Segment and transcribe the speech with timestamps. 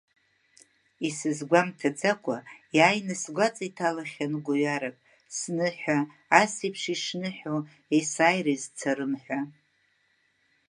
[1.07, 2.37] Исызгәамгаӡакәа
[2.77, 4.97] иааины сгәаҵа иҭалахьан гәҩарак,
[5.37, 5.97] сныҳәа
[6.41, 7.59] асеиԥш ишныҳәоу
[7.95, 9.39] есааира изцарым ҳәа.